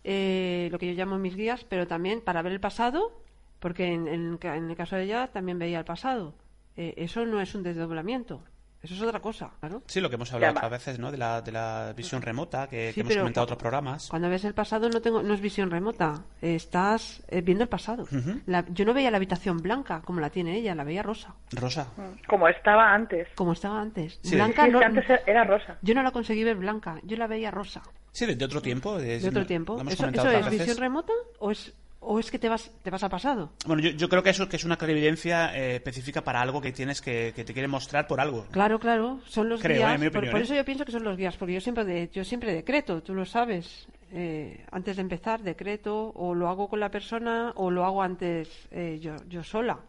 [0.03, 3.21] eh, lo que yo llamo mis guías, pero también para ver el pasado,
[3.59, 6.35] porque en, en, en el caso de ella también veía el pasado.
[6.75, 8.43] Eh, eso no es un desdoblamiento.
[8.81, 9.81] Eso es otra cosa, claro.
[9.85, 11.09] Sí, lo que hemos hablado otras veces, ¿no?
[11.09, 14.09] De la, de la visión remota, que, sí, que hemos comentado en otros programas.
[14.09, 18.03] Cuando ves el pasado no tengo no es visión remota, estás eh, viendo el pasado.
[18.03, 18.41] Uh -huh.
[18.45, 21.33] la, yo no veía la habitación blanca como la tiene ella, la veía rosa.
[21.53, 21.87] Rosa.
[22.27, 23.29] Como estaba antes.
[23.35, 24.19] Como estaba antes.
[24.21, 24.35] Sí.
[24.35, 25.77] Blanca sí, no, antes era rosa.
[25.81, 27.83] Yo no la conseguí ver blanca, yo la veía rosa.
[28.13, 28.97] Sí, de, de otro tiempo.
[28.97, 29.75] De, de otro tiempo.
[29.89, 30.59] ¿Eso, eso es veces.
[30.59, 31.73] visión remota o es
[32.05, 33.51] ¿O es que te vas, te vas a pasado?
[33.65, 36.71] Bueno, yo, yo creo que eso que es una clarividencia eh, específica para algo que
[36.71, 38.45] tienes que, que, te quiere mostrar por algo.
[38.51, 39.91] Claro, claro, son los creo, guías.
[39.91, 40.43] Eh, opinión, por, por, ¿eh?
[40.43, 43.13] eso yo pienso que son los guías, porque yo siempre, de, yo siempre decreto, tú
[43.13, 43.87] lo sabes.
[44.11, 48.49] Eh, antes de empezar, decreto, o lo hago con la persona, o lo hago antes
[48.69, 49.79] eh, yo, yo sola,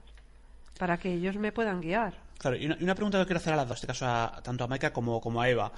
[0.79, 2.15] para que ellos me puedan guiar.
[2.39, 4.07] Claro, y una, y una pregunta que quiero hacer a las dos, en este caso
[4.07, 5.73] a, tanto a Maika como, como a Eva.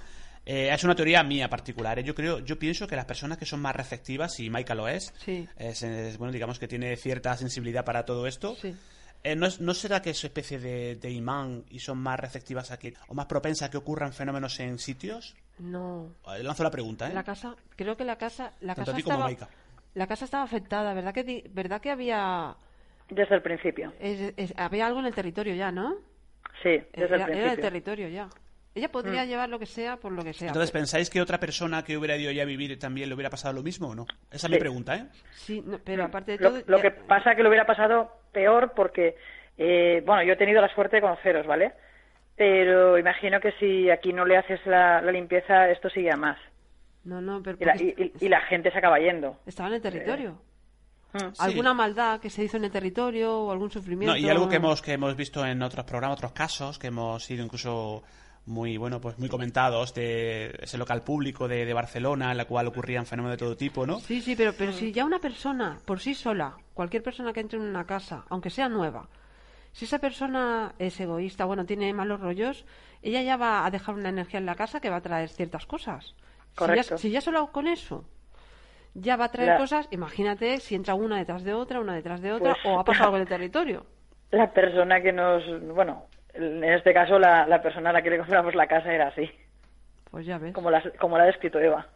[0.46, 1.98] Eh, es una teoría mía particular.
[1.98, 2.04] ¿eh?
[2.04, 5.12] Yo creo, yo pienso que las personas que son más receptivas, y Maika lo es,
[5.18, 5.46] sí.
[5.56, 8.54] es, es, bueno, digamos que tiene cierta sensibilidad para todo esto.
[8.54, 8.74] Sí.
[9.24, 12.78] Eh, ¿no, ¿no, será que es especie de, de, imán y son más receptivas a
[12.78, 15.34] que, o más propensas a que ocurran fenómenos en sitios?
[15.58, 16.14] No.
[16.36, 17.14] Le lanzo la pregunta, ¿eh?
[17.14, 19.48] La casa, creo que la casa, la Tanto casa estaba, Maika.
[19.94, 22.54] la casa estaba afectada, ¿verdad que, verdad que había?
[23.10, 23.92] Desde el principio.
[23.98, 25.96] Es, es, había algo en el territorio ya, ¿no?
[26.62, 27.42] Sí, desde era, el principio.
[27.42, 28.28] Era el territorio ya.
[28.76, 29.28] Ella podría mm.
[29.28, 30.48] llevar lo que sea por lo que sea.
[30.48, 33.54] Entonces, ¿pensáis que otra persona que hubiera ido ya a vivir también le hubiera pasado
[33.54, 34.06] lo mismo o no?
[34.30, 34.48] Esa es sí.
[34.50, 35.06] mi pregunta, ¿eh?
[35.32, 36.60] Sí, no, pero aparte de todo...
[36.66, 36.82] Lo ya...
[36.82, 39.16] que pasa es que le hubiera pasado peor porque,
[39.56, 41.72] eh, bueno, yo he tenido la suerte de conoceros, ¿vale?
[42.36, 46.36] Pero imagino que si aquí no le haces la, la limpieza, esto sigue a más.
[47.04, 47.56] No, no, pero...
[47.58, 49.40] Y la, y, y la, gente se acaba yendo.
[49.46, 50.38] Estaba en el territorio.
[51.14, 51.32] Eh.
[51.38, 51.76] ¿Alguna sí.
[51.76, 54.12] maldad que se hizo en el territorio o algún sufrimiento?
[54.12, 57.24] No, y algo que hemos, que hemos visto en otros programas, otros casos, que hemos
[57.24, 58.02] sido incluso
[58.46, 62.68] muy bueno pues muy comentados de ese local público de, de, Barcelona en la cual
[62.68, 66.00] ocurrían fenómenos de todo tipo no sí sí pero pero si ya una persona por
[66.00, 69.08] sí sola cualquier persona que entre en una casa aunque sea nueva
[69.72, 72.64] si esa persona es egoísta bueno tiene malos rollos
[73.02, 75.66] ella ya va a dejar una energía en la casa que va a traer ciertas
[75.66, 76.14] cosas.
[76.54, 76.82] Correcto.
[76.82, 78.04] si ya, si ya solo con eso
[78.94, 79.56] ya va a traer la...
[79.58, 82.84] cosas imagínate si entra una detrás de otra una detrás de otra pues, o ha
[82.84, 83.84] pasado algo en el territorio.
[84.30, 86.06] la persona que nos bueno
[86.36, 89.30] en este caso la, la, persona a la que le compramos la casa era así.
[90.10, 90.54] Pues ya ves.
[90.54, 91.86] Como la, como la ha descrito Eva.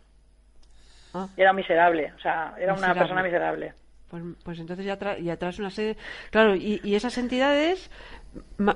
[1.14, 1.28] Ah.
[1.36, 2.84] Era miserable, o sea, era miserable.
[2.84, 3.74] una persona miserable.
[4.08, 5.96] Pues, pues entonces ya, tra ya traes una serie...
[6.30, 7.90] Claro, y, y, esas entidades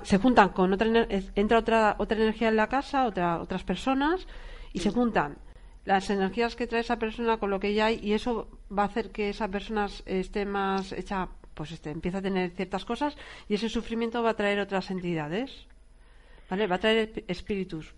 [0.03, 0.89] se juntan con otra...
[1.35, 4.27] Entra otra, otra energía en la casa, otra, otras personas,
[4.73, 5.37] y se juntan
[5.85, 8.87] las energías que trae esa persona con lo que ya hay, y eso va a
[8.87, 13.17] hacer que esa persona esté más hecha pues este, empieza a tener ciertas cosas
[13.49, 15.67] y ese sufrimiento va a traer otras entidades.
[16.51, 16.67] ¿Vale?
[16.67, 17.95] Va a traer espíritus.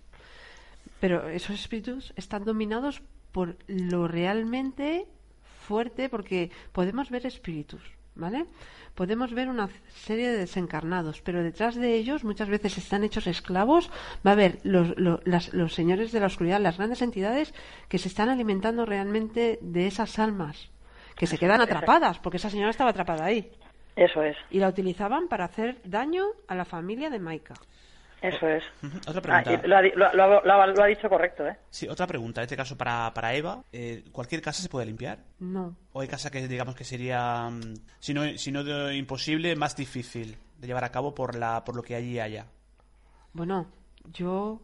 [1.00, 5.06] Pero esos espíritus están dominados por lo realmente
[5.66, 7.82] fuerte, porque podemos ver espíritus.
[8.16, 8.46] ¿vale?
[8.94, 13.90] Podemos ver una serie de desencarnados, pero detrás de ellos muchas veces están hechos esclavos.
[14.26, 17.54] Va a haber los, los, los señores de la oscuridad, las grandes entidades
[17.88, 20.70] que se están alimentando realmente de esas almas,
[21.16, 23.50] que se quedan atrapadas, porque esa señora estaba atrapada ahí.
[23.96, 27.54] Eso es, Y la utilizaban para hacer daño a la familia de Maika.
[28.20, 28.62] eso es.
[29.06, 29.66] Otra Ah, pregunta.
[29.68, 31.56] lo, ha, di- lo, lo- lo ha- lo ha dicho correcto, ¿eh?
[31.70, 32.40] Sí, otra pregunta.
[32.40, 35.18] En este caso, para, para Eva, eh, ¿cualquier casa se puede limpiar?
[35.38, 35.74] No.
[35.92, 39.76] ¿O hay casa que digamos que sería, mm, si no, si no de imposible, más
[39.76, 42.46] difícil de llevar a cabo por, la, por lo que allí haya?
[43.32, 43.66] Bueno,
[44.12, 44.60] yo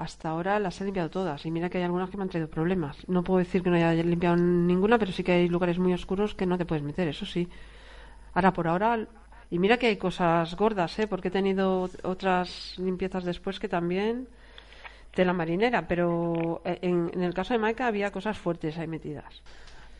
[0.00, 2.48] hasta ahora las he limpiado todas y mira que hay algunas que me han traído
[2.48, 2.96] problemas.
[3.06, 6.34] No puedo decir que no haya limpiado ninguna, pero sí que hay lugares muy oscuros
[6.34, 7.46] que no te puedes meter, eso sí.
[8.32, 9.06] Ahora por ahora
[9.50, 11.06] y mira que hay cosas gordas, ¿eh?
[11.06, 14.26] Porque he tenido otras limpiezas después que también
[15.12, 19.42] tela marinera, pero en, en el caso de Maika había cosas fuertes ahí metidas.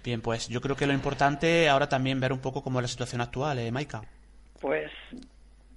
[0.02, 2.88] Bien, pues yo creo que lo importante ahora también ver un poco cómo es la
[2.88, 4.00] situación actual, ¿eh, Maika?
[4.60, 4.90] Pues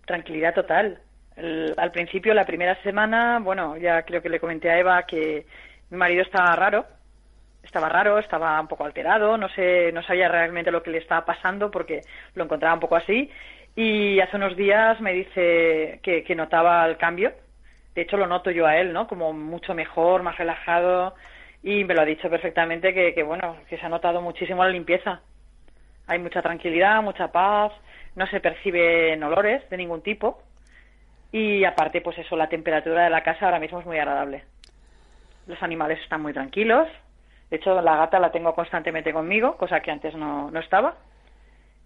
[0.05, 1.01] tranquilidad total.
[1.35, 5.45] El- al principio, la primera semana, bueno, ya creo que le comenté a Eva que
[5.89, 6.85] mi marido estaba raro,
[7.63, 11.25] estaba raro, estaba un poco alterado, no sé, no sabía realmente lo que le estaba
[11.25, 12.01] pasando porque
[12.35, 13.29] lo encontraba un poco así.
[13.75, 17.33] Y hace unos días me dice que, notaba el cambio.
[17.95, 19.07] De hecho, lo noto yo a él, ¿no?
[19.07, 21.15] Como mucho mejor, más relajado.
[21.63, 24.69] Y me lo ha dicho perfectamente que, que bueno, que se ha notado muchísimo la
[24.69, 25.21] limpieza.
[26.07, 27.71] Hay mucha tranquilidad, mucha paz,
[28.15, 30.41] no se perciben olores de ningún tipo.
[31.33, 34.43] Y aparte, pues eso, la temperatura de la casa ahora mismo es muy agradable.
[35.47, 36.87] Los animales están muy tranquilos.
[37.49, 40.95] De hecho, la gata la tengo constantemente conmigo, cosa que antes no, no estaba.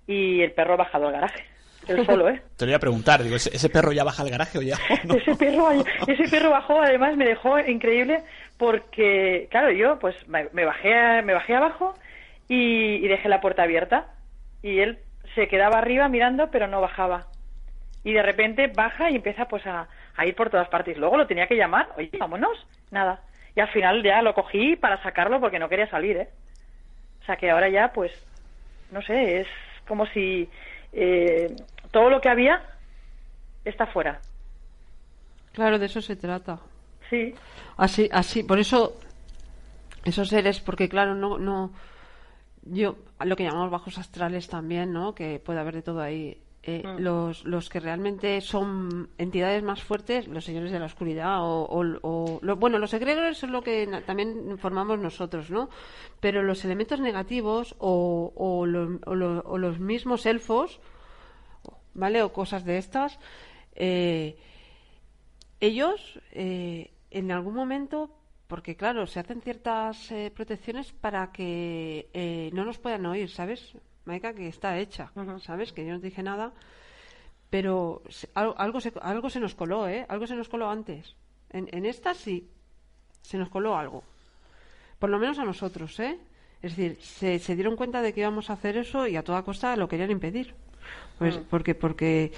[0.06, 1.46] Y el perro ha bajado al garaje.
[1.88, 2.42] Él solo, ¿eh?
[2.58, 4.76] Te lo iba a preguntar, digo, ¿ese, ese perro ya baja al garaje o ya?
[5.06, 5.16] no?
[5.16, 8.24] Ese perro, ese perro bajó, además me dejó increíble
[8.58, 11.94] porque, claro, yo pues me, me bajé, me bajé abajo
[12.50, 14.08] y, y dejé la puerta abierta
[14.62, 15.00] y él
[15.36, 17.28] se quedaba arriba mirando pero no bajaba
[18.08, 20.98] y de repente baja y empieza pues a, a ir por todas partes.
[20.98, 23.20] Luego lo tenía que llamar, oye, vámonos, nada.
[23.54, 26.30] Y al final ya lo cogí para sacarlo porque no quería salir, ¿eh?
[27.22, 28.14] O sea que ahora ya pues,
[28.92, 29.48] no sé, es
[29.86, 30.48] como si
[30.94, 31.54] eh,
[31.92, 32.64] todo lo que había
[33.66, 34.22] está fuera.
[35.52, 36.60] Claro, de eso se trata.
[37.10, 37.36] Sí.
[37.76, 38.98] Así, así, por eso
[40.06, 41.74] esos seres, porque claro, no, no,
[42.64, 45.14] yo, lo que llamamos bajos astrales también, ¿no?
[45.14, 46.38] Que puede haber de todo ahí.
[46.70, 47.00] Eh, Mm.
[47.02, 52.00] los, los que realmente son entidades más fuertes, los señores de la oscuridad, o, o-
[52.02, 55.70] o- lo- bueno, los egregores son lo que también formamos nosotros, ¿no?
[56.20, 60.82] Pero los elementos negativos o, o, lo- o lo- o los mismos elfos,
[61.94, 62.22] ¿vale?
[62.22, 63.18] O cosas de estas,
[63.74, 64.36] eh,
[65.62, 68.12] ellos eh, en algún momento,
[68.48, 73.74] porque claro, se hacen ciertas eh, protecciones para que eh, no nos puedan oír, ¿sabes?
[74.08, 75.74] Maika, que está hecha, ¿sabes?
[75.74, 76.52] Que yo no te dije nada,
[77.50, 78.02] pero
[78.34, 80.06] algo, algo, se, algo se nos coló, ¿eh?
[80.10, 81.16] Algo se nos coló antes.
[81.52, 82.50] En, en esta sí,
[83.22, 84.04] se nos coló algo.
[85.00, 86.18] Por lo menos a nosotros, ¿eh?
[86.62, 89.44] Es decir, se, se dieron cuenta de que íbamos a hacer eso y a toda
[89.44, 90.56] costa lo querían impedir.
[91.20, 92.32] Pues porque, porque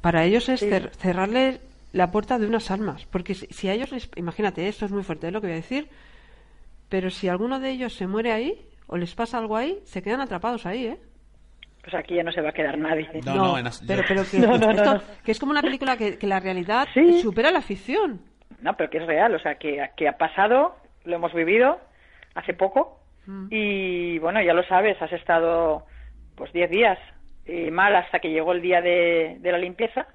[0.00, 0.66] para ellos es Sí.
[0.66, 1.60] cer- cerrarle
[1.92, 3.06] la puerta de unas almas.
[3.06, 4.10] Porque si, si a ellos les.
[4.16, 5.30] Imagínate, esto es muy fuerte ¿eh?
[5.30, 5.88] lo que voy a decir.
[6.88, 10.20] Pero si alguno de ellos se muere ahí o les pasa algo ahí, se quedan
[10.20, 10.98] atrapados ahí, ¿eh?
[11.82, 13.08] Pues aquí ya no se va a quedar nadie.
[13.12, 15.00] pero, pero que, No, no, no, esto- no.
[15.24, 16.86] que es como una película que, que la realidad
[17.22, 18.20] supera la ficción.
[18.60, 21.78] No, pero que es real, o sea, que, que ha pasado, lo hemos vivido
[22.34, 23.48] hace poco Mm.
[23.50, 25.84] y bueno, ya lo sabes, has estado
[26.36, 26.96] pues 10 días
[27.44, 30.06] eh, mal hasta que llegó el día de, de la limpieza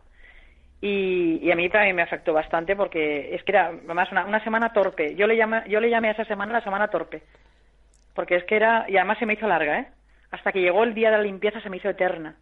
[0.79, 4.41] y, y a mí también me afectó bastante porque es que era además una, una
[4.45, 5.13] semana torpe.
[5.15, 7.23] Yo le, llama, yo le llamé a esa semana la semana torpe
[8.15, 9.87] porque es que era, y además se me hizo larga, ¿eh?
[10.31, 12.35] Hasta que llegó el día de la limpieza se me hizo eterna.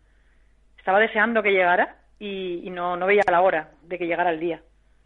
[0.77, 4.61] Estaba deseando que llegara y, no, no veía la hora de que llegara el día.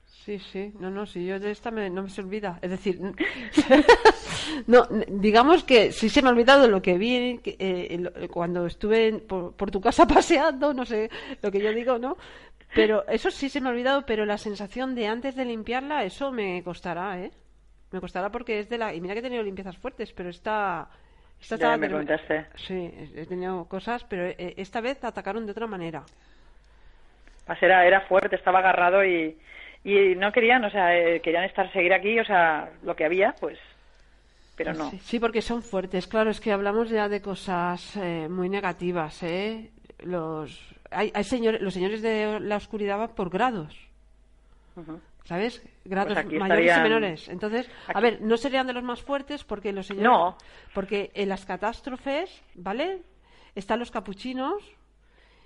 [0.06, 2.60] Sí, sí, no, no, si yo de esta me- no me se olvida.
[2.62, 3.00] Es decir,
[4.68, 8.66] no, digamos que sí se me ha olvidado lo que vi que, eh, lo- cuando
[8.66, 11.10] estuve por, por tu casa paseando, no sé
[11.42, 12.18] lo que yo digo, ¿no?
[12.74, 16.32] Pero eso sí se me ha olvidado, pero la sensación de antes de limpiarla, eso
[16.32, 17.32] me costará, ¿eh?
[17.94, 18.94] Me costará porque es de la...
[18.94, 20.88] Y mira que he tenido limpiezas fuertes, pero esta...
[21.40, 21.88] esta Ya me.
[22.56, 26.04] Sí, he tenido cosas, pero eh, esta vez atacaron de otra manera.
[27.46, 29.38] Pues era, era fuerte, estaba agarrado y,
[29.84, 33.36] y no querían, o sea, eh, querían estar, seguir aquí, o sea, lo que había,
[33.40, 33.60] pues,
[34.56, 34.90] pero no.
[34.90, 36.08] Sí, sí, porque son fuertes.
[36.08, 39.70] Claro, es que hablamos ya de cosas eh, muy negativas, ¿eh?
[40.00, 43.78] Los, hay, hay señores, los señores de la oscuridad van por grados.
[45.24, 45.62] ¿Sabes?
[45.86, 47.30] Grados Pues aquí mayores estarían- y menores.
[47.30, 50.10] Entonces, a ver, no serían de los más fuertes porque los señores...
[50.10, 50.38] No.
[50.74, 53.02] Porque en las catástrofes, ¿vale?
[53.56, 54.64] están los capuchinos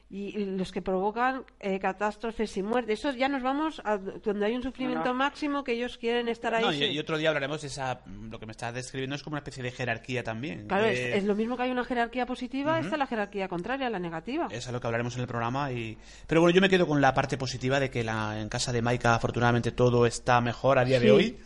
[0.10, 2.93] y los que provocan eh, catástrofes y muerte.
[2.93, 6.63] Eso ya nos vamos a donde hay un sufrimiento máximo que ellos quieren estar ahí.
[6.63, 8.02] No, y, otro día hablaremos de esa.
[8.30, 10.67] Lo que me estás describiendo es como una especie de jerarquía también.
[10.67, 14.00] Claro, es, lo mismo que hay una jerarquía positiva, esta es la jerarquía contraria, la
[14.00, 14.48] negativa.
[14.50, 15.72] Es a lo que hablaremos en el programa.
[15.74, 18.72] y Pero bueno, yo me quedo con la parte positiva de que la, en casa
[18.72, 21.38] de Maika, afortunadamente, todo está mejor a día de hoy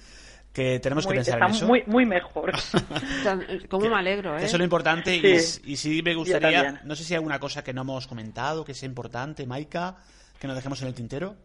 [0.53, 1.67] que tenemos que pensar en eso.
[1.67, 2.51] Muy, muy mejor.
[3.69, 4.43] Como me alegro, ¿eh?
[4.43, 7.73] Eso es lo importante y, sí me gustaría, no sé si hay alguna cosa que
[7.73, 9.95] no hemos comentado, que sea importante, Maika,
[10.39, 11.35] que nos dejemos en el tintero.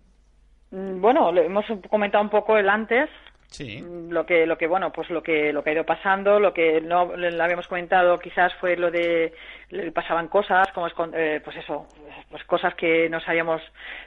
[0.71, 3.09] Mm, bueno, hemos comentado un poco el antes,
[3.49, 3.81] Sí.
[3.81, 6.53] Mm, lo que, lo que, bueno, pues lo que, lo que ha ido pasando, lo
[6.53, 9.33] que no le habíamos comentado quizás fue lo de,
[9.71, 11.87] le pasaban cosas, como es, eh, pues eso,
[12.29, 13.62] pues cosas que no sabíamos,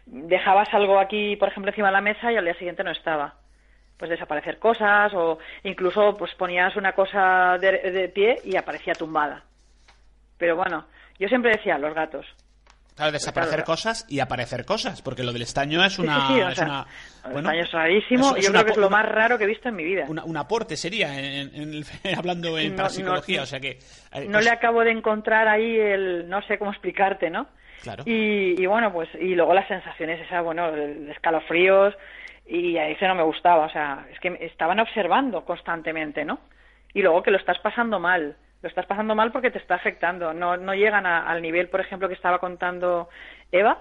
[0.06, 3.36] dejabas algo aquí, por ejemplo, encima de la mesa y al día siguiente no estaba
[4.00, 9.44] pues desaparecer cosas o incluso pues ponías una cosa de, pie y aparecía tumbada.
[10.38, 10.86] Pero bueno,
[11.20, 12.26] yo siempre decía los gatos.
[12.96, 16.28] Claro, desaparecer cosas y aparecer cosas, porque lo del estaño es una...
[16.28, 16.86] Sí, es una
[17.26, 19.70] el estaño es rarísimo y yo creo que es lo más raro que he visto
[19.70, 20.06] en mi vida.
[20.08, 21.84] un aporte sería, en,
[22.18, 23.80] hablando en parapsicología, o sea que...
[24.14, 26.30] Eh, no le acabo de encontrar ahí el...
[26.30, 27.48] no sé cómo explicarte, ¿no?
[27.82, 28.04] Claro.
[28.06, 30.70] Y, y bueno, pues, y luego las sensaciones esas, bueno,
[31.10, 31.96] escalofríos,
[32.50, 36.40] y a ese no me gustaba, o sea, es que estaban observando constantemente, ¿no?
[36.94, 40.34] Y luego que lo estás pasando mal, lo estás pasando mal porque te está afectando,
[40.34, 43.10] no, no llegan al nivel, por ejemplo, que estaba contando
[43.52, 43.78] Eva,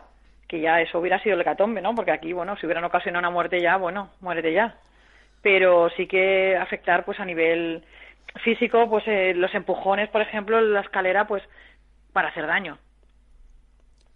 [0.46, 1.94] que ya eso hubiera sido el catombe, ¿no?
[1.94, 4.76] Porque aquí, bueno, si hubieran ocasionado una muerte ya, bueno, muérete ya.
[5.42, 7.84] Pero sí que afectar, pues a nivel
[8.44, 11.42] físico, pues eh, los empujones, por ejemplo, la escalera, pues
[12.12, 12.78] para hacer daño.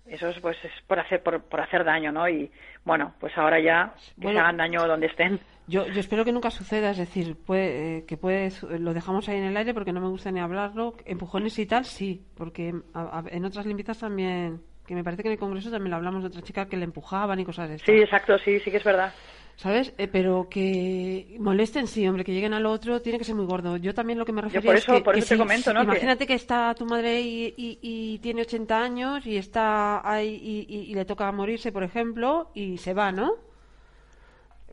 [0.06, 2.28] Eso es, pues, es por hacer por, por hacer daño, ¿no?
[2.28, 2.50] Y
[2.84, 5.40] bueno, pues ahora ya que se hagan daño donde estén.
[5.68, 9.38] Yo, yo espero que nunca suceda, es decir, puede, eh, que puedes, lo dejamos ahí
[9.38, 10.94] en el aire porque no me gusta ni hablarlo.
[11.04, 15.38] Empujones y tal, sí, porque en otras limpiezas también, que me parece que en el
[15.38, 18.36] Congreso también lo hablamos de otra chica que le empujaban y cosas de Sí, exacto,
[18.38, 19.12] sí, sí que es verdad.
[19.56, 19.92] ¿Sabes?
[19.98, 23.76] Eh, pero que molesten, sí, hombre, que lleguen al otro tiene que ser muy gordo.
[23.76, 25.82] Yo también lo que me refiero por eso, es que, por eso te comento, ¿no?
[25.82, 26.34] Imagínate que...
[26.34, 31.70] está tu madre y, y, tiene 80 años y está ahí y, le toca morirse,
[31.70, 33.34] por ejemplo, y se va, ¿no?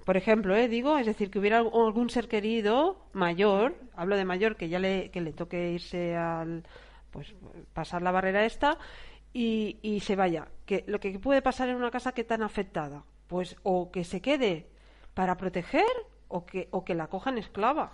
[0.05, 0.67] Por ejemplo, ¿eh?
[0.67, 5.11] digo, es decir, que hubiera algún ser querido mayor, hablo de mayor, que ya le,
[5.11, 6.63] que le toque irse al,
[7.11, 7.35] pues,
[7.73, 8.79] pasar la barrera esta
[9.33, 10.47] y, y se vaya.
[10.65, 14.21] Que lo que puede pasar en una casa que tan afectada, pues o que se
[14.21, 14.67] quede
[15.13, 15.85] para proteger
[16.27, 17.91] o que, o que la cojan esclava.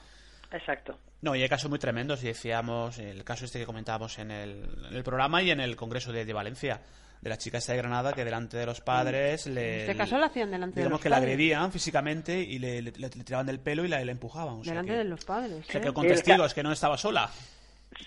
[0.51, 0.97] Exacto.
[1.21, 4.63] No, y hay casos muy tremendos, y decíamos, el caso este que comentábamos en el,
[4.89, 6.81] en el programa y en el Congreso de, Valencia,
[7.21, 9.75] de la chica esta de Granada que delante de los padres le...
[9.75, 12.91] En este caso la hacían delante de los que la agredían físicamente y le, le,
[13.09, 14.61] tiraban del pelo y la, le empujaban.
[14.61, 15.67] delante de los padres.
[15.67, 15.93] O sea, que ¿eh?
[15.93, 17.29] con testigos, que no estaba sola.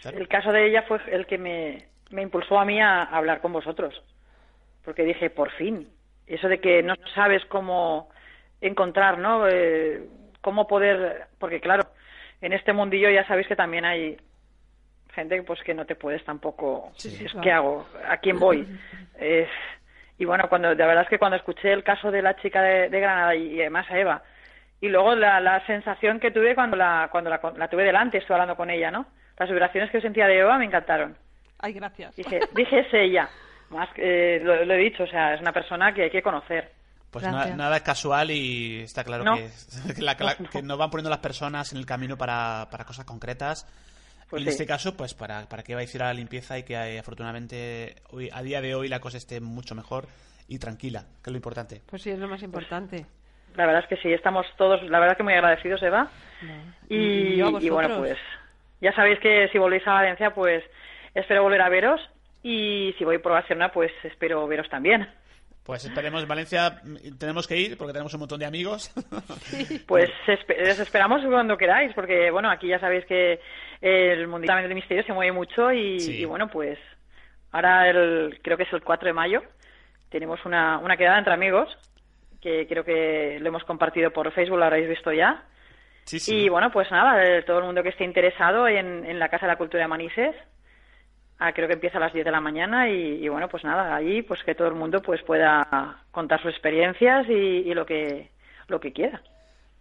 [0.04, 3.52] El caso de ella fue el que me, me impulsó a mí a hablar con
[3.52, 3.94] vosotros.
[4.84, 5.88] Porque dije, por fin,
[6.28, 8.08] eso de que no sabes cómo
[8.60, 9.46] encontrar, ¿no?
[9.48, 10.02] Eh,
[10.40, 11.84] cómo poder, porque claro,
[12.40, 14.16] en este mundillo ya sabéis que también hay
[15.14, 16.92] gente pues que no te puedes tampoco,
[17.42, 17.86] ¿qué hago?
[18.06, 18.66] ¿A quién voy?
[20.18, 22.88] y bueno, cuando de verdad es que cuando escuché el caso de la chica de,
[22.88, 24.22] Granada y, además a Eva,
[24.80, 28.34] y luego la, la sensación que tuve cuando la cuando la, la, tuve delante, estuve
[28.34, 29.06] hablando con ella, ¿no?
[29.36, 31.16] Las vibraciones que sentía de Eva me encantaron.
[31.58, 32.14] Ay, gracias.
[32.14, 33.28] Dije, dije es ella.
[33.70, 36.70] Más, eh, lo, lo, he dicho, o sea, es una persona que hay que conocer.
[37.10, 41.86] Pues nada es casual y está claro que, nos van poniendo las personas en el
[41.86, 43.66] camino para, para cosas concretas.
[44.28, 46.62] Pues en este caso, pues para, para que va a ir a la limpieza y
[46.62, 50.06] que eh, afortunadamente hoy, a día de hoy la cosa esté mucho mejor
[50.48, 51.80] y tranquila, que es lo importante.
[51.88, 53.06] Pues sí, es lo más importante.
[53.56, 56.10] La verdad es que sí, estamos todos, la verdad que muy agradecidos, Eva.
[56.90, 58.18] Y, y, bueno, pues
[58.82, 60.62] ya sabéis que si volvéis a Valencia, pues
[61.14, 62.00] espero volver a veros.
[62.42, 65.08] Y si voy por Barcelona, pues espero veros también.
[65.68, 66.80] Pues esperemos, Valencia,
[67.18, 68.90] tenemos que ir porque tenemos un montón de amigos.
[69.86, 73.38] Pues les esperamos cuando queráis, porque bueno, aquí ya sabéis que
[73.82, 76.78] el mundo del misterio se mueve mucho y, bueno, pues
[77.52, 79.42] ahora el, creo que es el 4 de mayo,
[80.08, 81.68] tenemos una, una quedada entre amigos,
[82.40, 85.44] que creo que lo hemos compartido por Facebook, lo habréis visto ya.
[86.26, 89.44] Y bueno, pues nada, eh, todo el mundo que esté interesado en, en la Casa
[89.44, 90.34] de la Cultura de Manises,
[91.40, 94.22] Ah, creo que empieza a las 10 de la mañana y, bueno, pues nada, allí
[94.22, 98.30] pues que todo el mundo pues pueda contar sus experiencias y, lo que
[98.66, 99.22] lo que quiera.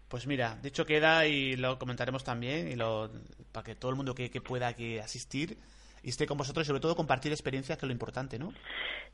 [0.08, 3.10] Pues mira, dicho queda y lo comentaremos también y lo
[3.52, 5.58] para que todo el mundo que, pueda que asistir
[6.04, 8.54] y esté con vosotros y sobre todo compartir experiencias que es lo importante, ¿no?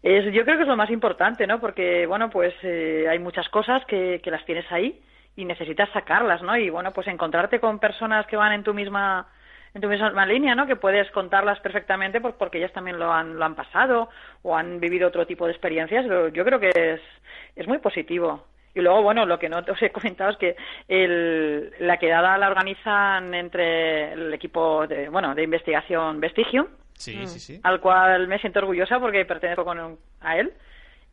[0.03, 1.61] Es, yo creo que es lo más importante, ¿no?
[1.61, 5.01] Porque bueno, pues eh, hay muchas cosas que, que las tienes ahí
[5.37, 6.57] y necesitas sacarlas, ¿no?
[6.57, 9.27] Y bueno, pues encontrarte con personas que van en tu misma
[9.73, 10.67] en tu misma línea, ¿no?
[10.67, 14.09] Que puedes contarlas perfectamente pues porque ellas también lo han, lo han pasado
[14.43, 16.05] o han vivido otro tipo de experiencias.
[16.33, 17.01] Yo creo que es,
[17.55, 18.45] es muy positivo.
[18.75, 20.55] Y luego, bueno, lo que no os he comentado es que
[20.87, 27.39] el, la quedada la organizan entre el equipo de, bueno, de investigación Vestigium, Sí, sí,
[27.39, 27.59] sí.
[27.63, 30.53] al cual me siento orgullosa porque pertenezco con, a él,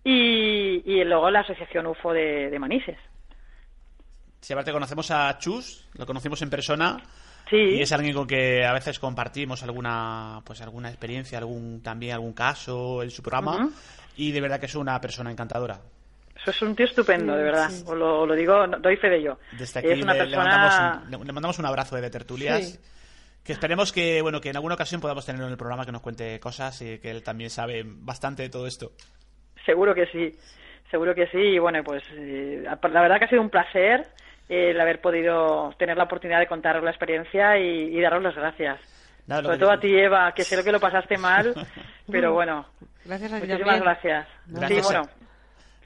[0.05, 2.99] y, y luego la Asociación UFO de, de Manises.
[4.41, 6.99] Sí, aparte conocemos a Chus, lo conocimos en persona.
[7.51, 7.57] Sí.
[7.57, 12.32] Y es alguien con que a veces compartimos alguna, pues alguna experiencia, algún también algún
[12.32, 13.68] caso en su programa.
[14.16, 15.80] Y de verdad que es una persona encantadora.
[16.40, 17.70] Eso es un tío estupendo, de verdad.
[17.86, 19.38] Os lo, lo digo, doy fe de ello.
[19.59, 22.70] Desde aquí es una le, mandamos un, le- mandamos un abrazo de tertulias.
[22.72, 22.78] Sí.
[23.44, 26.03] Que esperemos que, bueno, que en alguna ocasión podamos tenerlo en el programa que nos
[26.03, 28.92] cuente cosas y que él también sabe bastante de todo esto.
[29.66, 30.34] Seguro que sí,
[30.90, 31.38] seguro que sí.
[31.38, 34.07] Y bueno, pues eh, la verdad que ha sido un placer
[34.51, 38.78] el haber podido tener la oportunidad de contaros la experiencia y, y daros las gracias.
[39.26, 41.55] Nada, Sobre todo a ti, Eva, que sé lo que lo pasaste mal,
[42.11, 42.66] pero bueno.
[43.05, 43.82] Gracias a ti Muchísimas también.
[43.84, 44.28] gracias.
[44.46, 44.86] Gracias.
[44.86, 45.09] Sí, bueno,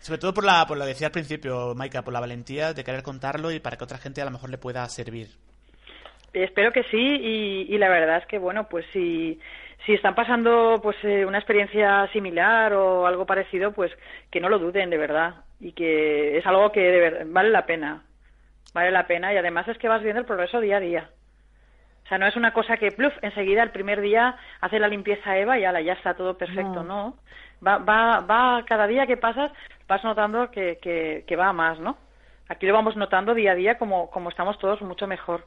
[0.00, 2.82] Sobre todo por la, por lo que decía al principio, Maika, por la valentía de
[2.84, 5.28] querer contarlo y para que otra gente a lo mejor le pueda servir.
[6.32, 9.38] Espero que sí y, y la verdad es que bueno pues si
[9.86, 13.92] si están pasando pues eh, una experiencia similar o algo parecido pues
[14.32, 17.66] que no lo duden de verdad y que es algo que de ver- vale la
[17.66, 18.02] pena
[18.74, 21.10] vale la pena y además es que vas viendo el progreso día a día
[22.04, 25.38] o sea no es una cosa que pluf enseguida el primer día hace la limpieza
[25.38, 27.16] Eva y ala, ya está todo perfecto no
[27.66, 29.50] va va va cada día que pasas
[29.88, 31.96] vas notando que, que, que va a más no
[32.48, 35.44] aquí lo vamos notando día a día como como estamos todos mucho mejor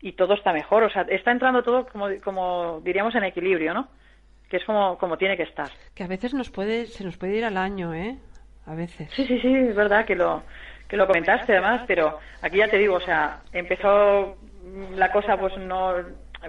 [0.00, 0.82] y todo está mejor.
[0.84, 3.88] O sea, está entrando todo, como, como diríamos, en equilibrio, ¿no?
[4.48, 5.68] Que es como, como tiene que estar.
[5.94, 8.18] Que a veces nos puede, se nos puede ir al año, ¿eh?
[8.66, 9.10] A veces.
[9.14, 10.42] Sí, sí, sí, es verdad que lo,
[10.90, 14.36] que lo comentaste además, pero aquí ya te digo, o sea, empezó
[14.96, 15.94] la cosa, pues no.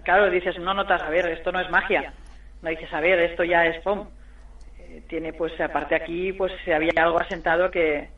[0.04, 2.12] Claro, dices, no notas, a ver, esto no es magia.
[2.64, 4.08] No dices, a ver, esto ya es pom.
[4.80, 8.10] Eh, tiene, pues, aparte aquí, pues había algo asentado que,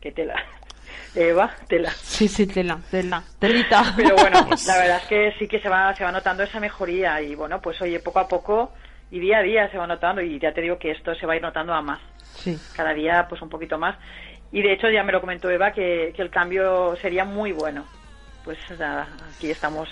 [0.00, 0.36] que tela.
[1.16, 1.90] Eva, tela.
[1.90, 3.82] Sí, sí, tela, tela, telita.
[3.96, 7.20] Pero bueno, la verdad es que sí que se va, se va notando esa mejoría
[7.20, 8.72] y bueno, pues oye, poco a poco
[9.10, 11.32] y día a día se va notando y ya te digo que esto se va
[11.32, 12.00] a ir notando a más.
[12.34, 12.58] Sí.
[12.76, 13.96] Cada día pues un poquito más.
[14.54, 17.84] Y de hecho ya me lo comentó Eva que, que el cambio sería muy bueno.
[18.44, 19.88] Pues nada, aquí estamos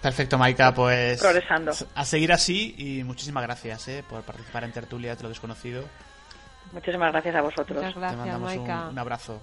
[0.00, 1.72] Perfecto, Maika, pues progresando.
[1.94, 5.82] a seguir así y muchísimas gracias eh, por participar en Tertulia de lo desconocido.
[6.70, 7.76] Muchísimas gracias a vosotros.
[7.78, 8.88] Muchas Te gracias, mandamos un, Maika.
[8.88, 9.42] un abrazo.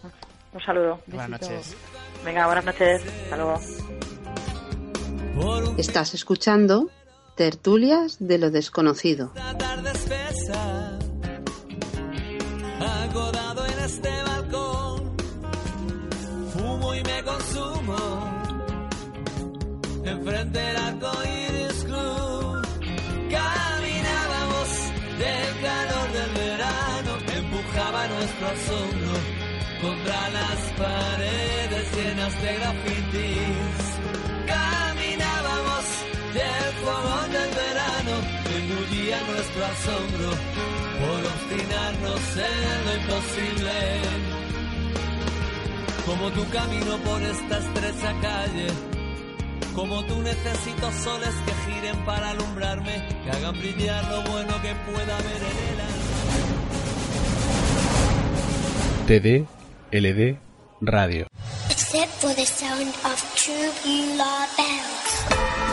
[0.53, 1.01] Un saludo.
[1.07, 1.75] Buenas noches.
[2.23, 3.01] Venga, buenas noches.
[3.23, 3.59] Hasta luego.
[5.77, 6.89] Estás escuchando
[7.35, 9.33] Tertulias de lo desconocido.
[13.93, 15.15] Este balcón,
[16.53, 17.97] fumo y me consumo,
[20.03, 22.61] enfrente del arco iris club,
[23.37, 24.69] caminábamos
[25.23, 29.13] del calor del verano, empujaba nuestro asombro
[29.81, 33.83] contra las paredes llenas de grafitis.
[34.55, 35.85] Caminábamos
[36.37, 38.13] del fogón del verano,
[38.57, 43.73] engullía nuestro asombro por obstinarnos en lo imposible.
[46.05, 48.67] Como tu camino por esta estrecha calle,
[49.75, 55.17] como tú necesito soles que giren para alumbrarme, que hagan brillar lo bueno que pueda
[55.17, 56.13] haber en el alma.
[59.07, 59.45] TD,
[59.91, 60.39] LD,
[60.81, 61.27] Radio.
[61.69, 65.72] Except for the sound of true bells.